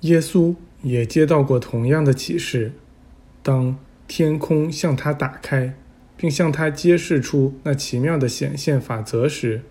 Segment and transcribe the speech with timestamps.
[0.00, 2.72] 耶稣也接到过同样的启示。
[3.42, 5.74] 当天空向他打开，
[6.16, 9.62] 并向他揭示出那奇妙的显现法则时，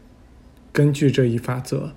[0.71, 1.91] 根据这一法则，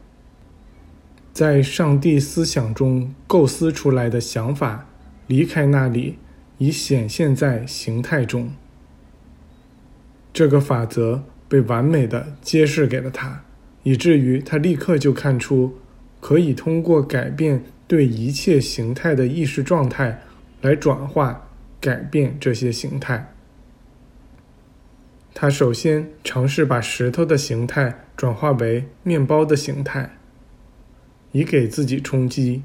[1.33, 4.89] 在上帝思想中构思出来的想法，
[5.27, 6.19] 离开那里，
[6.59, 8.53] 已显现在形态中。
[10.33, 13.45] 这个法则被完美的揭示给了他，
[13.83, 15.79] 以至于他立刻就看出，
[16.21, 20.23] 可以通过改变对一切形态的意识状态，
[20.61, 21.49] 来转化、
[21.81, 23.35] 改变这些形态。
[25.35, 30.19] 他首先尝试把石头的形态转化为面包的形态，
[31.33, 32.63] 以给自己冲击。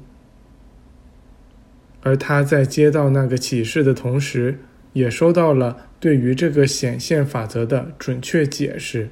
[2.02, 4.60] 而他在接到那个启示的同时，
[4.92, 9.10] 也收到了对于这个显现法则的准确解释。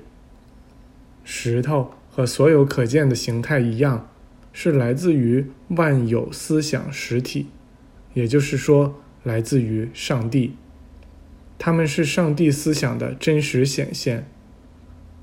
[1.25, 4.09] 石头和所有可见的形态一样，
[4.55, 7.49] 是来自于万有思想实体，
[8.15, 10.55] 也就是说，来自于上帝。
[11.59, 14.27] 他们是上帝思想的真实显现。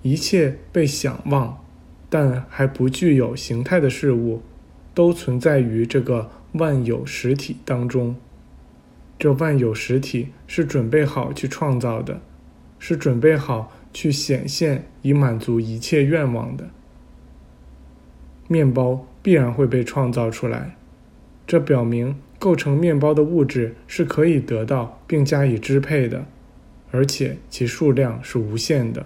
[0.02, 1.64] 一切被想望，
[2.10, 4.42] 但还不具有形态的事物，
[4.94, 8.16] 都存在于这个万有实体当中。
[9.18, 12.20] 这万有实体是准备好去创造的，
[12.80, 16.70] 是准备好去显现以满足一切愿望的。
[18.52, 20.76] 面包必然会被创造出来，
[21.48, 26.26] 这表明构成面包的物质是可以得到并加以支配的，
[26.92, 29.06] 而且其数量是无限的。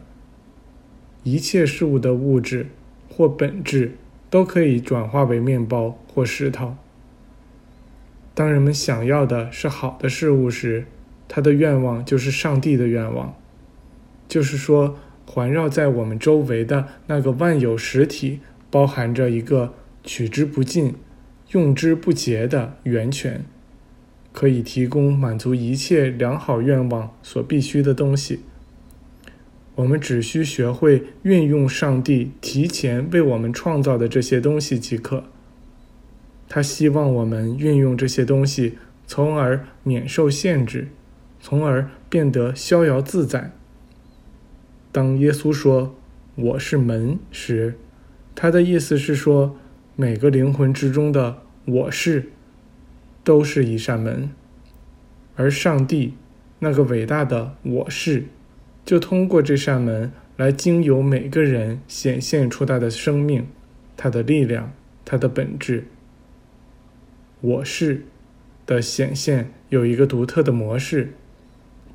[1.21, 2.65] 一切事物的物质
[3.07, 3.91] 或本质
[4.31, 6.75] 都可以转化为面包或石头。
[8.33, 10.85] 当人们想要的是好的事物时，
[11.27, 13.35] 他的愿望就是上帝的愿望，
[14.27, 18.39] 就是说，环绕在我们周围的那个万有实体，
[18.75, 19.73] 包含着一个
[20.03, 20.95] 取之不尽、
[21.51, 23.45] 用之不竭的源泉，
[24.33, 28.41] 可以提供满足一切良好愿望所必须的东西。
[29.75, 35.23] 我们只需学会运用上帝提前为我们创造的这些东西即可。
[36.49, 40.89] 他希望我们运用这些东西，从而免受限制，
[41.39, 43.53] 从而变得逍遥自在。
[44.91, 45.95] 当耶稣说
[46.35, 47.79] “我是门”时，
[48.35, 49.57] 他的意思是说，
[49.95, 52.29] 每个灵魂之中的“我是”
[53.23, 54.29] 都是一扇门，
[55.37, 56.13] 而上帝
[56.59, 58.25] 那个伟大的“我是”，
[58.85, 63.47] 就通过这扇门来经由每个人显现出他的生命、
[63.95, 64.73] 他的力量、
[65.05, 65.85] 他的本质。
[67.39, 68.05] 我是
[68.65, 71.13] 的显现有一个独特的模式，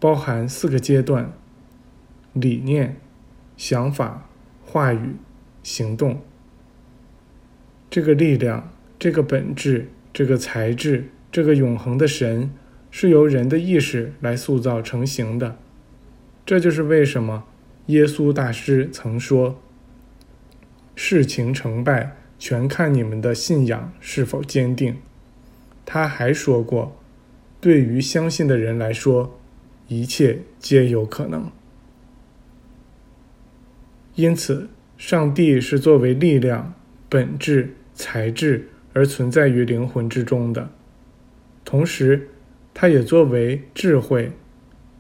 [0.01, 1.33] 包含四个阶段：
[2.33, 2.97] 理念、
[3.59, 4.27] 想法、
[4.65, 5.17] 话语、
[5.63, 6.23] 行动。
[7.91, 12.51] 这个力量、这个本质、这个材质、这个永恒的神，
[12.91, 15.59] 是由人的意识来塑造成型的。
[16.47, 17.45] 这就是为什么
[17.87, 19.61] 耶稣大师曾说
[20.95, 24.97] ：“事情成败，全看你们的信仰是否坚定。”
[25.85, 26.97] 他还说过
[27.61, 29.39] ：“对于相信的人来说，
[29.89, 31.51] 一切皆有可能。
[34.15, 36.75] 因此，上帝是作为力量、
[37.09, 40.71] 本质、材质而存在于灵魂之中的，
[41.65, 42.29] 同时，
[42.73, 44.33] 它也作为智慧、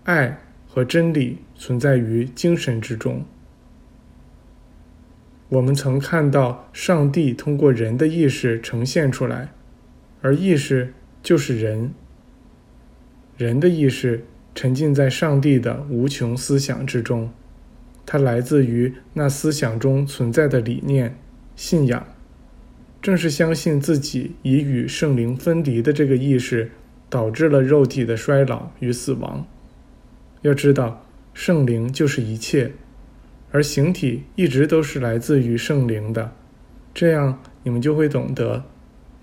[0.05, 0.39] 爱
[0.69, 3.25] 和真理存在于精神之中。
[5.49, 9.53] 我们曾看到上帝通过人的意识呈现出来。”
[10.23, 11.95] 而意识就是人，
[13.39, 17.33] 人的意识沉浸在上帝的无穷思想之中，
[18.05, 21.17] 它来自于那思想中存在的理念、
[21.57, 22.07] 信仰。
[23.03, 26.71] 正是相信自己已与圣灵分离的这个意识，
[27.09, 29.47] 导致了肉体的衰老与死亡。
[30.43, 32.73] 要知道，圣灵就是一切，
[33.53, 36.33] 而形体一直都是来自于圣灵的。
[36.93, 38.65] 这样，你们就会懂得。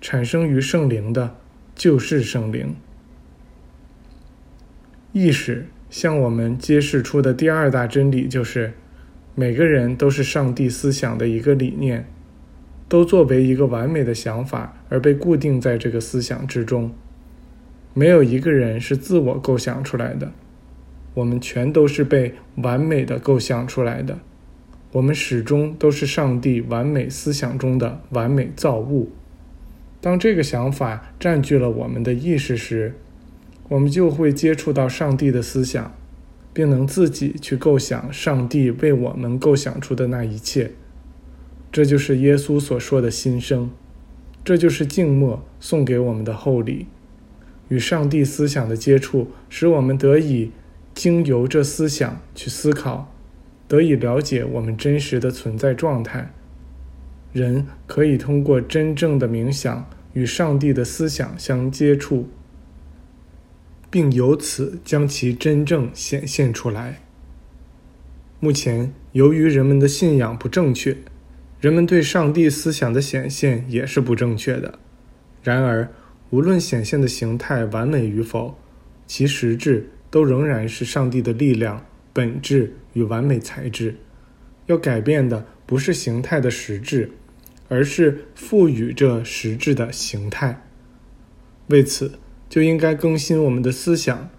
[0.00, 1.36] 产生于圣灵的，
[1.74, 2.74] 就是圣灵。
[5.12, 8.74] 意识向我们揭示出的第二大真理就是：
[9.34, 12.08] 每个人都是上帝思想的一个理念，
[12.88, 16.90] 都作为一个完美的想法而被固定在这个思想之中。
[17.94, 20.32] 没有一个人是自我构想出来的，
[21.14, 24.18] 我们全都是被完美的构想出来的。
[24.92, 29.10] 我们始终都是上帝完美思想中的完美造物。
[30.00, 32.94] 当这个想法占据了我们的意识时，
[33.68, 35.92] 我们就会接触到上帝的思想，
[36.54, 40.70] 并能自己去构想上帝为我们构想出的那一切。
[41.70, 43.70] 这就是耶稣所说的心声，
[44.44, 46.86] 这就是静默送给我们的厚礼。
[47.68, 50.50] 与上帝思想的接触，使我们得以
[50.94, 53.14] 经由这思想去思考，
[53.68, 56.32] 得以了解我们真实的存在状态。
[57.34, 62.26] 人可以通过真正的冥想与上帝的思想相接触，
[63.90, 67.02] 并由此将其真正显现出来。
[68.40, 70.96] 目前，由于人们的信仰不正确，
[71.60, 74.78] 人们对上帝思想的显现也是不正确的。
[75.42, 75.88] 然而，
[76.30, 78.56] 无论显现的形态完美与否，
[79.06, 83.96] 其实质都仍然是上帝的力量本质与完美材质。
[84.66, 87.10] 要改变的不是形态的实质，
[87.68, 90.64] 而是赋予这实质的形态。
[91.68, 92.12] 为此，
[92.48, 94.30] 就应该更新我们的思想，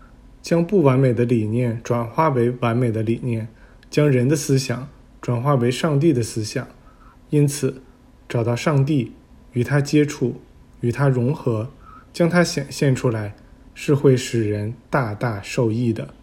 [0.41, 3.47] 将不完美的理念转化为完美的理念，
[3.89, 4.87] 将人的思想
[5.21, 6.65] 转化为上帝的思想。
[7.29, 7.81] 因此，
[8.27, 9.13] 找到上帝，
[9.53, 10.41] 与他接触，
[10.81, 11.71] 与他融合。
[12.11, 13.35] 将他显现出来，
[13.75, 16.15] 是会使人大大受益的。